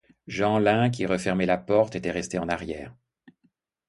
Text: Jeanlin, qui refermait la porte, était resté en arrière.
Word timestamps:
Jeanlin, 0.25 0.89
qui 0.89 1.05
refermait 1.05 1.45
la 1.45 1.59
porte, 1.59 1.95
était 1.95 2.09
resté 2.09 2.39
en 2.39 2.49
arrière. 2.49 2.95